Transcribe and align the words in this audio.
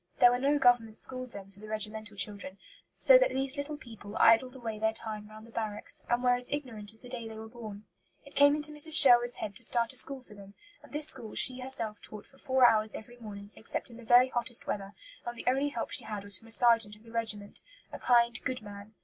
There 0.19 0.31
were 0.31 0.39
no 0.39 0.57
Government 0.57 0.97
schools 0.97 1.33
then 1.33 1.51
for 1.51 1.59
the 1.59 1.67
regimental 1.67 2.17
children, 2.17 2.57
so 2.97 3.19
that 3.19 3.29
these 3.29 3.55
little 3.55 3.77
people 3.77 4.17
idled 4.17 4.55
away 4.55 4.79
their 4.79 4.93
time 4.93 5.27
round 5.29 5.45
the 5.45 5.51
barracks, 5.51 6.01
and 6.09 6.23
were 6.23 6.33
as 6.33 6.51
ignorant 6.51 6.91
as 6.91 7.01
the 7.01 7.07
day 7.07 7.27
they 7.27 7.37
were 7.37 7.47
born. 7.47 7.85
It 8.25 8.33
came 8.33 8.55
into 8.55 8.71
Mrs. 8.71 8.99
Sherwood's 8.99 9.35
head 9.35 9.55
to 9.57 9.63
start 9.63 9.93
a 9.93 9.95
school 9.95 10.23
for 10.23 10.33
them, 10.33 10.55
and 10.81 10.91
this 10.91 11.09
school 11.09 11.35
she 11.35 11.59
herself 11.59 12.01
taught 12.01 12.25
for 12.25 12.39
four 12.39 12.65
hours 12.67 12.95
every 12.95 13.17
morning, 13.17 13.51
except 13.55 13.91
in 13.91 13.97
the 13.97 14.03
very 14.03 14.29
hottest 14.29 14.65
weather; 14.65 14.95
and 15.23 15.37
the 15.37 15.45
only 15.45 15.69
help 15.69 15.91
she 15.91 16.05
had 16.05 16.23
was 16.23 16.35
from 16.39 16.47
a 16.47 16.51
sergeant 16.51 16.95
of 16.95 17.03
the 17.03 17.11
regiment, 17.11 17.61
a 17.93 17.99
kind, 17.99 18.41
good 18.43 18.63
man. 18.63 18.95